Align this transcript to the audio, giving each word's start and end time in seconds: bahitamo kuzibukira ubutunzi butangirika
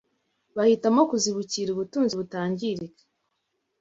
bahitamo 0.55 1.01
kuzibukira 1.09 1.69
ubutunzi 1.71 2.13
butangirika 2.19 3.03